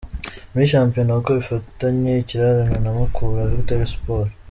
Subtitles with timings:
[0.51, 4.29] muri shampiyona kuko ifitanye ikirarane na Mukura Victory Sport.